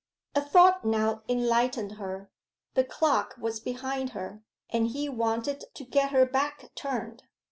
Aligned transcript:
A 0.33 0.41
thought 0.41 0.83
now 0.83 1.21
enlightened 1.29 1.91
her: 1.99 2.31
the 2.73 2.83
clock 2.83 3.35
was 3.37 3.59
behind 3.59 4.13
her, 4.17 4.41
and 4.71 4.87
he 4.87 5.07
wanted 5.07 5.63
to 5.75 5.85
get 5.85 6.09
her 6.09 6.25
back 6.25 6.71
turned. 6.73 7.21